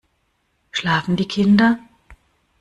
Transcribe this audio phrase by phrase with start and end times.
[0.71, 1.77] Schlafen die Kinder?